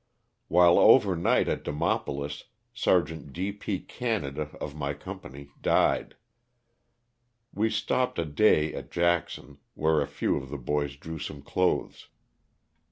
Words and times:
While 0.47 0.79
over 0.79 1.15
night 1.15 1.47
at 1.47 1.63
Demopolis, 1.63 2.45
Sergeant 2.73 3.33
D. 3.33 3.51
P. 3.51 3.79
Canada, 3.79 4.49
of 4.59 4.73
my 4.73 4.95
company, 4.95 5.51
died. 5.61 6.15
We 7.53 7.69
stopped 7.69 8.17
a 8.17 8.25
day 8.25 8.73
at 8.73 8.89
Jackson, 8.89 9.59
where 9.75 10.01
a 10.01 10.07
few 10.07 10.37
of 10.37 10.49
the 10.49 10.57
boys 10.57 10.95
drew 10.95 11.19
some 11.19 11.43
clothes. 11.43 12.07